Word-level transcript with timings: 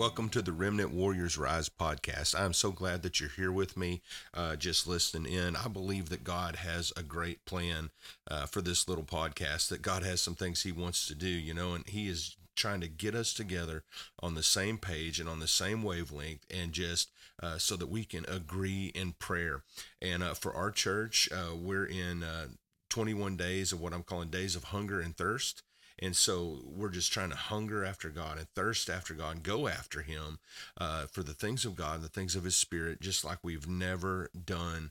Welcome 0.00 0.30
to 0.30 0.40
the 0.40 0.52
Remnant 0.52 0.92
Warriors 0.92 1.36
Rise 1.36 1.68
podcast. 1.68 2.34
I'm 2.34 2.54
so 2.54 2.70
glad 2.70 3.02
that 3.02 3.20
you're 3.20 3.28
here 3.28 3.52
with 3.52 3.76
me, 3.76 4.00
uh, 4.32 4.56
just 4.56 4.86
listening 4.86 5.30
in. 5.30 5.56
I 5.56 5.68
believe 5.68 6.08
that 6.08 6.24
God 6.24 6.56
has 6.56 6.90
a 6.96 7.02
great 7.02 7.44
plan 7.44 7.90
uh, 8.26 8.46
for 8.46 8.62
this 8.62 8.88
little 8.88 9.04
podcast, 9.04 9.68
that 9.68 9.82
God 9.82 10.02
has 10.02 10.22
some 10.22 10.34
things 10.34 10.62
He 10.62 10.72
wants 10.72 11.06
to 11.08 11.14
do, 11.14 11.28
you 11.28 11.52
know, 11.52 11.74
and 11.74 11.86
He 11.86 12.08
is 12.08 12.36
trying 12.56 12.80
to 12.80 12.88
get 12.88 13.14
us 13.14 13.34
together 13.34 13.84
on 14.20 14.34
the 14.34 14.42
same 14.42 14.78
page 14.78 15.20
and 15.20 15.28
on 15.28 15.38
the 15.38 15.46
same 15.46 15.82
wavelength 15.82 16.46
and 16.50 16.72
just 16.72 17.10
uh, 17.42 17.58
so 17.58 17.76
that 17.76 17.90
we 17.90 18.04
can 18.04 18.24
agree 18.24 18.92
in 18.94 19.12
prayer. 19.12 19.64
And 20.00 20.22
uh, 20.22 20.32
for 20.32 20.54
our 20.54 20.70
church, 20.70 21.28
uh, 21.30 21.54
we're 21.54 21.84
in 21.84 22.22
uh, 22.22 22.46
21 22.88 23.36
days 23.36 23.70
of 23.70 23.82
what 23.82 23.92
I'm 23.92 24.04
calling 24.04 24.30
days 24.30 24.56
of 24.56 24.64
hunger 24.64 24.98
and 24.98 25.14
thirst. 25.14 25.62
And 26.02 26.16
so 26.16 26.60
we're 26.64 26.88
just 26.88 27.12
trying 27.12 27.30
to 27.30 27.36
hunger 27.36 27.84
after 27.84 28.08
God 28.08 28.38
and 28.38 28.48
thirst 28.54 28.88
after 28.88 29.14
God 29.14 29.36
and 29.36 29.42
go 29.42 29.68
after 29.68 30.02
Him 30.02 30.38
uh, 30.78 31.06
for 31.06 31.22
the 31.22 31.34
things 31.34 31.64
of 31.64 31.76
God, 31.76 31.96
and 31.96 32.04
the 32.04 32.08
things 32.08 32.34
of 32.34 32.44
His 32.44 32.56
Spirit, 32.56 33.00
just 33.00 33.24
like 33.24 33.38
we've 33.42 33.68
never 33.68 34.30
done 34.44 34.90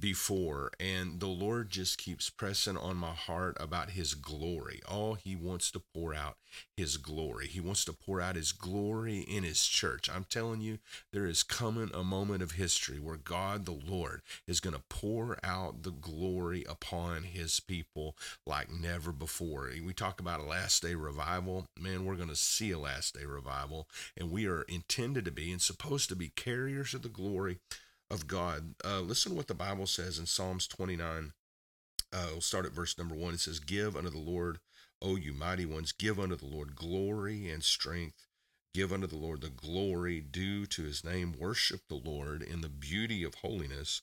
before. 0.00 0.70
And 0.78 1.20
the 1.20 1.26
Lord 1.26 1.70
just 1.70 1.98
keeps 1.98 2.30
pressing 2.30 2.76
on 2.76 2.96
my 2.96 3.12
heart 3.12 3.56
about 3.58 3.90
His 3.90 4.14
glory. 4.14 4.80
All 4.88 5.14
He 5.14 5.36
wants 5.36 5.70
to 5.72 5.82
pour 5.94 6.14
out 6.14 6.36
His 6.76 6.96
glory. 6.96 7.46
He 7.46 7.60
wants 7.60 7.84
to 7.86 7.92
pour 7.92 8.20
out 8.20 8.36
His 8.36 8.52
glory 8.52 9.20
in 9.20 9.44
His 9.44 9.64
church. 9.66 10.08
I'm 10.12 10.24
telling 10.24 10.60
you, 10.60 10.78
there 11.12 11.26
is 11.26 11.42
coming 11.42 11.90
a 11.92 12.04
moment 12.04 12.42
of 12.42 12.52
history 12.52 12.98
where 12.98 13.16
God, 13.16 13.64
the 13.64 13.72
Lord, 13.72 14.22
is 14.46 14.60
going 14.60 14.74
to 14.74 14.82
pour 14.88 15.38
out 15.42 15.82
the 15.82 15.92
glory 15.92 16.64
upon 16.68 17.24
His 17.24 17.60
people 17.60 18.16
like 18.46 18.70
never 18.70 19.12
before. 19.12 19.70
We 19.84 19.92
talk 19.92 20.20
about 20.20 20.40
a 20.40 20.44
last 20.44 20.82
day 20.82 20.94
revival. 20.94 21.66
Man, 21.78 22.04
we're 22.04 22.16
going 22.16 22.28
to 22.28 22.36
see 22.36 22.70
a 22.70 22.78
last 22.78 23.14
day 23.14 23.24
revival. 23.24 23.88
And 24.16 24.30
we 24.30 24.46
are 24.46 24.62
intended 24.62 25.24
to 25.24 25.30
be 25.30 25.50
and 25.50 25.60
supposed 25.60 26.08
to 26.08 26.16
be 26.16 26.28
carriers 26.28 26.94
of 26.94 27.02
the 27.02 27.08
glory 27.08 27.58
of 28.10 28.26
God. 28.26 28.74
Uh, 28.84 29.00
listen 29.00 29.32
to 29.32 29.36
what 29.36 29.46
the 29.46 29.54
Bible 29.54 29.86
says 29.86 30.18
in 30.18 30.26
Psalms 30.26 30.66
29. 30.66 31.32
Uh, 32.12 32.26
we'll 32.30 32.40
start 32.40 32.66
at 32.66 32.72
verse 32.72 32.96
number 32.96 33.14
one. 33.14 33.34
It 33.34 33.40
says, 33.40 33.58
Give 33.58 33.96
unto 33.96 34.10
the 34.10 34.18
Lord, 34.18 34.58
O 35.02 35.16
you 35.16 35.32
mighty 35.32 35.66
ones, 35.66 35.92
give 35.92 36.18
unto 36.18 36.36
the 36.36 36.46
Lord 36.46 36.76
glory 36.76 37.50
and 37.50 37.62
strength. 37.62 38.26
Give 38.74 38.92
unto 38.92 39.06
the 39.06 39.16
Lord 39.16 39.40
the 39.40 39.48
glory 39.48 40.20
due 40.20 40.66
to 40.66 40.82
his 40.82 41.02
name. 41.02 41.34
Worship 41.38 41.80
the 41.88 41.94
Lord 41.96 42.42
in 42.42 42.60
the 42.60 42.68
beauty 42.68 43.24
of 43.24 43.36
holiness. 43.36 44.02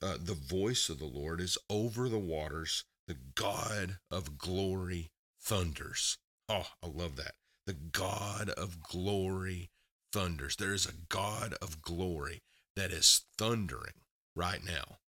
Uh, 0.00 0.16
the 0.18 0.34
voice 0.34 0.88
of 0.88 0.98
the 0.98 1.04
Lord 1.04 1.40
is 1.40 1.58
over 1.68 2.08
the 2.08 2.18
waters. 2.18 2.84
The 3.06 3.16
God 3.34 3.98
of 4.10 4.38
glory 4.38 5.10
thunders. 5.42 6.18
Oh, 6.48 6.66
I 6.82 6.86
love 6.86 7.16
that. 7.16 7.34
The 7.66 7.74
God 7.74 8.50
of 8.50 8.82
glory 8.82 9.70
thunders. 10.12 10.56
There 10.56 10.72
is 10.72 10.86
a 10.86 10.92
God 11.08 11.54
of 11.60 11.82
glory 11.82 12.42
that 12.78 12.92
is 12.92 13.22
thundering 13.36 13.94
right 14.36 14.64
now. 14.64 14.98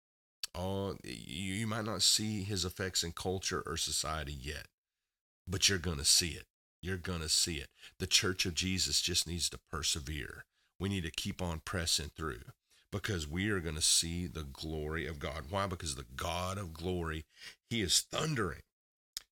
Oh, 0.55 0.97
you, 1.05 1.55
you 1.55 1.67
might 1.69 1.85
not 1.85 2.03
see 2.03 2.43
his 2.43 2.65
effects 2.65 3.05
in 3.05 3.13
culture 3.13 3.63
or 3.65 3.77
society 3.77 4.37
yet, 4.39 4.67
but 5.47 5.69
you're 5.69 5.79
going 5.79 5.99
to 5.99 6.05
see 6.05 6.31
it. 6.31 6.47
You're 6.83 6.97
going 6.97 7.21
to 7.21 7.29
see 7.29 7.57
it. 7.57 7.69
The 7.99 8.09
church 8.09 8.45
of 8.45 8.55
Jesus 8.55 9.01
just 9.01 9.29
needs 9.29 9.49
to 9.51 9.61
persevere. 9.71 10.45
We 10.81 10.89
need 10.89 11.05
to 11.05 11.13
keep 11.13 11.41
on 11.41 11.61
pressing 11.65 12.11
through 12.17 12.41
because 12.91 13.29
we 13.29 13.51
are 13.51 13.61
going 13.61 13.77
to 13.77 13.83
see 13.83 14.27
the 14.27 14.43
glory 14.43 15.07
of 15.07 15.21
God. 15.21 15.45
Why? 15.51 15.69
Because 15.69 15.95
the 15.95 16.07
God 16.17 16.59
of 16.59 16.75
glory, 16.75 17.25
he 17.69 17.83
is 17.83 18.01
thundering. 18.01 18.63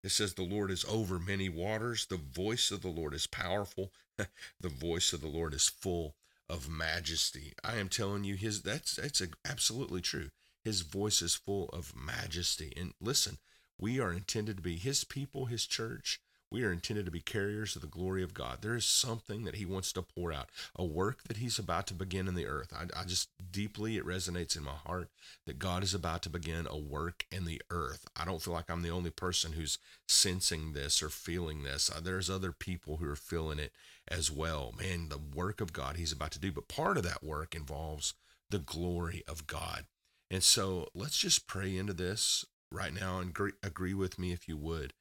It 0.04 0.10
says, 0.10 0.34
The 0.34 0.44
Lord 0.44 0.70
is 0.70 0.84
over 0.84 1.18
many 1.18 1.48
waters. 1.48 2.06
The 2.06 2.18
voice 2.18 2.70
of 2.70 2.82
the 2.82 2.88
Lord 2.88 3.14
is 3.14 3.26
powerful. 3.26 3.90
the 4.60 4.68
voice 4.68 5.12
of 5.12 5.22
the 5.22 5.28
Lord 5.28 5.54
is 5.54 5.68
full 5.68 6.14
of 6.48 6.68
majesty. 6.68 7.52
I 7.62 7.76
am 7.76 7.88
telling 7.88 8.24
you, 8.24 8.36
his 8.36 8.62
that's 8.62 8.96
that's 8.96 9.22
absolutely 9.44 10.00
true. 10.00 10.30
His 10.64 10.82
voice 10.82 11.22
is 11.22 11.34
full 11.34 11.68
of 11.70 11.94
majesty. 11.96 12.72
And 12.76 12.92
listen, 13.00 13.38
we 13.78 14.00
are 14.00 14.12
intended 14.12 14.56
to 14.56 14.62
be 14.62 14.76
his 14.76 15.04
people, 15.04 15.46
his 15.46 15.66
church. 15.66 16.20
We 16.50 16.64
are 16.64 16.72
intended 16.72 17.04
to 17.04 17.10
be 17.10 17.20
carriers 17.20 17.76
of 17.76 17.82
the 17.82 17.88
glory 17.88 18.22
of 18.22 18.32
God. 18.32 18.58
There 18.62 18.74
is 18.74 18.86
something 18.86 19.44
that 19.44 19.56
He 19.56 19.66
wants 19.66 19.92
to 19.92 20.02
pour 20.02 20.32
out, 20.32 20.48
a 20.74 20.84
work 20.84 21.24
that 21.24 21.36
He's 21.36 21.58
about 21.58 21.86
to 21.88 21.94
begin 21.94 22.26
in 22.26 22.34
the 22.34 22.46
earth. 22.46 22.72
I, 22.74 22.84
I, 22.98 23.04
just 23.04 23.28
deeply, 23.50 23.98
it 23.98 24.06
resonates 24.06 24.56
in 24.56 24.64
my 24.64 24.76
heart 24.86 25.10
that 25.46 25.58
God 25.58 25.82
is 25.82 25.92
about 25.92 26.22
to 26.22 26.30
begin 26.30 26.66
a 26.66 26.78
work 26.78 27.26
in 27.30 27.44
the 27.44 27.60
earth. 27.70 28.06
I 28.16 28.24
don't 28.24 28.40
feel 28.40 28.54
like 28.54 28.70
I'm 28.70 28.82
the 28.82 28.90
only 28.90 29.10
person 29.10 29.52
who's 29.52 29.78
sensing 30.08 30.72
this 30.72 31.02
or 31.02 31.10
feeling 31.10 31.64
this. 31.64 31.90
Uh, 31.90 32.00
there's 32.00 32.30
other 32.30 32.52
people 32.52 32.96
who 32.96 33.10
are 33.10 33.16
feeling 33.16 33.58
it 33.58 33.72
as 34.10 34.30
well. 34.30 34.74
Man, 34.78 35.10
the 35.10 35.18
work 35.18 35.60
of 35.60 35.74
God 35.74 35.96
He's 35.96 36.12
about 36.12 36.30
to 36.32 36.40
do. 36.40 36.50
But 36.50 36.68
part 36.68 36.96
of 36.96 37.02
that 37.02 37.22
work 37.22 37.54
involves 37.54 38.14
the 38.48 38.58
glory 38.58 39.22
of 39.28 39.46
God. 39.46 39.84
And 40.30 40.42
so 40.42 40.88
let's 40.94 41.18
just 41.18 41.46
pray 41.46 41.76
into 41.76 41.92
this 41.92 42.46
right 42.70 42.92
now 42.92 43.18
and 43.18 43.30
agree, 43.30 43.52
agree 43.62 43.94
with 43.94 44.18
me 44.18 44.32
if 44.32 44.48
you 44.48 44.56
would. 44.56 44.94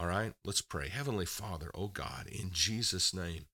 All 0.00 0.06
right, 0.06 0.32
let's 0.46 0.62
pray. 0.62 0.88
Heavenly 0.88 1.26
Father, 1.26 1.70
oh 1.74 1.88
God, 1.88 2.26
in 2.26 2.52
Jesus' 2.52 3.12
name, 3.12 3.44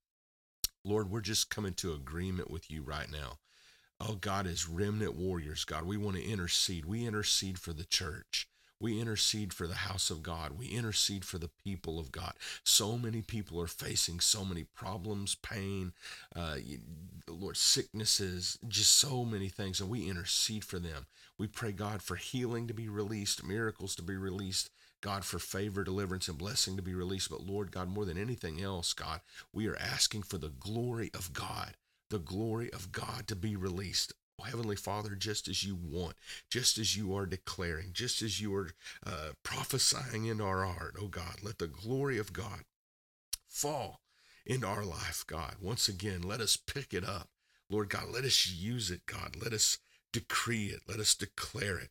Lord, 0.85 1.11
we're 1.11 1.21
just 1.21 1.51
coming 1.51 1.75
to 1.75 1.93
agreement 1.93 2.53
with 2.53 2.71
you 2.71 2.83
right 2.83 3.11
now. 3.11 3.39
Oh 3.99 4.15
God, 4.15 4.47
as 4.47 4.69
remnant 4.69 5.17
warriors, 5.17 5.65
God, 5.65 5.87
we 5.87 5.97
want 5.97 6.15
to 6.15 6.25
intercede. 6.25 6.85
We 6.85 7.05
intercede 7.05 7.59
for 7.59 7.73
the 7.73 7.85
church. 7.85 8.47
We 8.79 9.01
intercede 9.01 9.53
for 9.53 9.67
the 9.67 9.75
house 9.75 10.09
of 10.09 10.23
God. 10.23 10.53
We 10.57 10.67
intercede 10.69 11.25
for 11.25 11.39
the 11.39 11.51
people 11.65 11.99
of 11.99 12.13
God. 12.13 12.35
So 12.63 12.97
many 12.97 13.23
people 13.23 13.61
are 13.61 13.67
facing 13.67 14.21
so 14.21 14.45
many 14.45 14.63
problems, 14.63 15.35
pain, 15.35 15.95
uh, 16.37 16.59
Lord, 17.27 17.57
sicknesses, 17.57 18.57
just 18.69 18.93
so 18.93 19.25
many 19.25 19.49
things, 19.49 19.81
and 19.81 19.91
we 19.91 20.09
intercede 20.09 20.63
for 20.63 20.79
them. 20.79 21.07
We 21.39 21.49
pray, 21.49 21.73
God, 21.73 22.03
for 22.03 22.15
healing 22.15 22.69
to 22.69 22.75
be 22.75 22.89
released, 22.89 23.45
miracles 23.45 23.97
to 23.97 24.03
be 24.03 24.17
released, 24.17 24.71
God, 25.01 25.25
for 25.25 25.39
favor, 25.39 25.85
deliverance, 25.85 26.29
and 26.29 26.39
blessing 26.39 26.77
to 26.77 26.83
be 26.83 26.95
released. 26.95 27.31
But 27.31 27.47
Lord 27.47 27.71
God, 27.71 27.89
more 27.89 28.05
than 28.05 28.19
anything 28.19 28.63
else, 28.63 28.93
God, 28.93 29.21
we 29.53 29.69
are 29.69 29.77
asking 29.77 30.23
for 30.23 30.39
the 30.39 30.49
glory 30.49 31.11
of 31.15 31.33
God, 31.33 31.77
the 32.11 32.19
glory 32.19 32.73
of 32.73 32.93
God 32.93 33.29
to 33.29 33.37
be 33.37 33.57
released. 33.57 34.13
Oh, 34.39 34.45
Heavenly 34.45 34.77
Father, 34.77 35.15
just 35.15 35.49
as 35.49 35.65
you 35.65 35.75
want, 35.75 36.15
just 36.51 36.77
as 36.77 36.97
you 36.97 37.15
are 37.15 37.27
declaring, 37.27 37.91
just 37.93 38.21
as 38.21 38.41
you 38.41 38.55
are 38.55 38.71
uh, 39.07 39.31
prophesying 39.43 40.27
in 40.27 40.41
our 40.41 40.65
heart, 40.65 40.97
oh 41.01 41.09
God, 41.09 41.37
let 41.43 41.59
the 41.59 41.69
glory 41.69 42.19
of 42.19 42.33
God 42.33 42.65
fall 43.49 44.01
in 44.45 44.63
our 44.63 44.85
life, 44.85 45.25
God. 45.27 45.57
Once 45.61 45.89
again, 45.89 46.23
let 46.23 46.41
us 46.41 46.57
pick 46.57 46.93
it 46.93 47.05
up. 47.05 47.29
Lord 47.71 47.89
God, 47.89 48.09
let 48.13 48.25
us 48.25 48.47
use 48.47 48.91
it, 48.91 49.07
God. 49.07 49.37
Let 49.43 49.53
us 49.53 49.79
decree 50.13 50.67
it. 50.67 50.81
Let 50.87 51.01
us 51.01 51.15
declare 51.15 51.79
it 51.79 51.91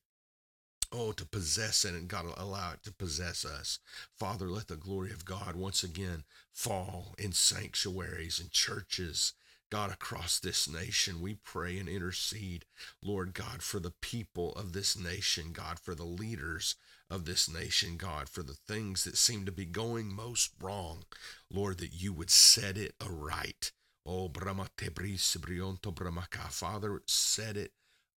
oh, 0.95 1.11
to 1.11 1.25
possess 1.25 1.83
it 1.83 1.93
and 1.93 2.07
God 2.07 2.25
allow 2.37 2.73
it 2.73 2.83
to 2.83 2.93
possess 2.93 3.43
us. 3.43 3.79
Father, 4.17 4.47
let 4.47 4.67
the 4.67 4.77
glory 4.77 5.11
of 5.11 5.25
God 5.25 5.55
once 5.55 5.83
again 5.83 6.23
fall 6.53 7.13
in 7.17 7.33
sanctuaries 7.33 8.39
and 8.39 8.49
churches. 8.49 9.33
God, 9.71 9.91
across 9.91 10.39
this 10.39 10.69
nation, 10.69 11.21
we 11.21 11.33
pray 11.43 11.77
and 11.77 11.89
intercede, 11.89 12.65
Lord 13.03 13.33
God, 13.33 13.61
for 13.61 13.79
the 13.79 13.93
people 13.99 14.53
of 14.53 14.73
this 14.73 14.97
nation, 14.97 15.51
God, 15.51 15.79
for 15.79 15.95
the 15.95 16.05
leaders 16.05 16.75
of 17.09 17.25
this 17.25 17.49
nation, 17.49 17.97
God, 17.97 18.29
for 18.29 18.43
the 18.43 18.57
things 18.67 19.03
that 19.03 19.17
seem 19.17 19.45
to 19.45 19.51
be 19.51 19.65
going 19.65 20.13
most 20.13 20.51
wrong, 20.61 21.03
Lord, 21.51 21.79
that 21.79 21.93
you 21.93 22.13
would 22.13 22.29
set 22.29 22.77
it 22.77 22.93
aright. 23.05 23.71
Oh, 24.05 24.29
Brahma 24.29 24.67
Tebris 24.77 25.35
Brionto 25.37 25.93
Brahmaka. 25.93 26.51
Father, 26.51 27.01
set 27.07 27.57
it 27.57 27.71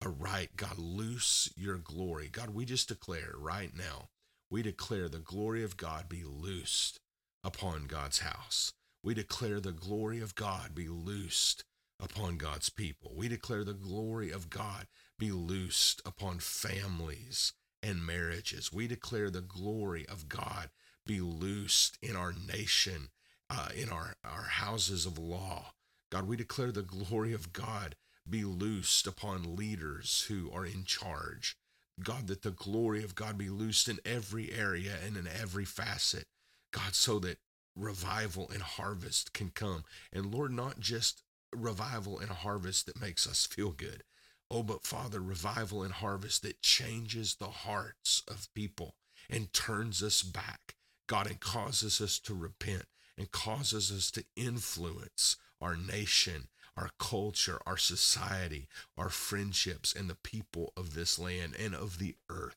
aright. 0.04 0.56
God, 0.56 0.78
loose 0.78 1.52
your 1.56 1.78
glory. 1.78 2.28
God, 2.30 2.50
we 2.50 2.64
just 2.64 2.88
declare 2.88 3.32
right 3.36 3.72
now, 3.76 4.08
we 4.50 4.62
declare 4.62 5.08
the 5.08 5.18
glory 5.18 5.62
of 5.62 5.76
God 5.76 6.08
be 6.08 6.22
loosed 6.24 7.00
upon 7.42 7.86
God's 7.86 8.20
house. 8.20 8.72
We 9.02 9.14
declare 9.14 9.60
the 9.60 9.72
glory 9.72 10.20
of 10.20 10.34
God 10.34 10.74
be 10.74 10.88
loosed 10.88 11.64
upon 12.00 12.36
God's 12.36 12.68
people. 12.68 13.12
We 13.14 13.28
declare 13.28 13.64
the 13.64 13.72
glory 13.72 14.30
of 14.30 14.50
God 14.50 14.86
be 15.18 15.30
loosed 15.30 16.02
upon 16.04 16.38
families 16.40 17.52
and 17.82 18.04
marriages. 18.04 18.72
We 18.72 18.86
declare 18.86 19.30
the 19.30 19.40
glory 19.40 20.06
of 20.08 20.28
God 20.28 20.70
be 21.06 21.20
loosed 21.20 21.98
in 22.02 22.16
our 22.16 22.32
nation, 22.32 23.10
uh, 23.48 23.68
in 23.74 23.88
our, 23.88 24.14
our 24.24 24.42
houses 24.42 25.06
of 25.06 25.18
law. 25.18 25.72
God, 26.10 26.26
we 26.26 26.36
declare 26.36 26.72
the 26.72 26.82
glory 26.82 27.32
of 27.32 27.52
God 27.52 27.94
be 28.28 28.44
loosed 28.44 29.06
upon 29.06 29.56
leaders 29.56 30.26
who 30.28 30.50
are 30.52 30.66
in 30.66 30.84
charge. 30.84 31.56
God, 32.02 32.26
that 32.26 32.42
the 32.42 32.50
glory 32.50 33.02
of 33.02 33.14
God 33.14 33.38
be 33.38 33.48
loosed 33.48 33.88
in 33.88 33.98
every 34.04 34.52
area 34.52 34.94
and 35.04 35.16
in 35.16 35.26
every 35.26 35.64
facet. 35.64 36.24
God, 36.72 36.94
so 36.94 37.18
that 37.20 37.38
revival 37.74 38.50
and 38.52 38.62
harvest 38.62 39.32
can 39.32 39.50
come. 39.50 39.84
And 40.12 40.34
Lord, 40.34 40.52
not 40.52 40.80
just 40.80 41.22
revival 41.54 42.18
and 42.18 42.30
harvest 42.30 42.86
that 42.86 43.00
makes 43.00 43.26
us 43.26 43.46
feel 43.46 43.70
good. 43.70 44.02
Oh, 44.50 44.62
but 44.62 44.84
Father, 44.84 45.20
revival 45.20 45.82
and 45.82 45.92
harvest 45.92 46.42
that 46.42 46.62
changes 46.62 47.34
the 47.34 47.46
hearts 47.46 48.22
of 48.28 48.52
people 48.54 48.94
and 49.28 49.52
turns 49.52 50.02
us 50.02 50.22
back, 50.22 50.76
God, 51.08 51.26
and 51.26 51.40
causes 51.40 52.00
us 52.00 52.18
to 52.20 52.34
repent 52.34 52.84
and 53.18 53.30
causes 53.30 53.90
us 53.90 54.10
to 54.12 54.24
influence 54.36 55.36
our 55.60 55.76
nation, 55.76 56.48
our 56.76 56.90
culture, 56.98 57.60
our 57.66 57.76
society, 57.76 58.68
our 58.96 59.08
friendships, 59.08 59.94
and 59.94 60.10
the 60.10 60.14
people 60.14 60.72
of 60.76 60.94
this 60.94 61.18
land 61.18 61.54
and 61.58 61.74
of 61.74 61.98
the 61.98 62.16
earth. 62.28 62.56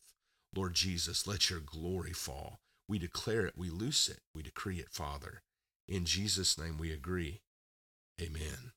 Lord 0.56 0.74
Jesus, 0.74 1.28
let 1.28 1.50
your 1.50 1.60
glory 1.60 2.12
fall. 2.12 2.60
We 2.88 3.00
declare 3.00 3.46
it, 3.46 3.54
we 3.56 3.70
loose 3.70 4.10
it, 4.10 4.20
we 4.34 4.42
decree 4.42 4.78
it, 4.78 4.90
Father. 4.92 5.42
In 5.88 6.06
Jesus' 6.06 6.58
name 6.58 6.78
we 6.78 6.92
agree. 6.92 7.42
Amen. 8.22 8.74